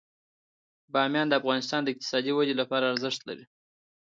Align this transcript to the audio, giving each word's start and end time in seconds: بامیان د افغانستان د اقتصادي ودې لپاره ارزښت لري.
بامیان 0.93 1.27
د 1.29 1.33
افغانستان 1.41 1.81
د 1.83 1.87
اقتصادي 1.93 2.31
ودې 2.33 2.55
لپاره 2.61 2.89
ارزښت 2.93 3.21
لري. 3.29 3.45